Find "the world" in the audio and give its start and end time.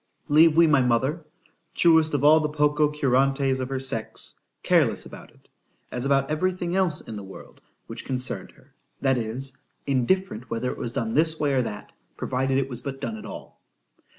7.17-7.61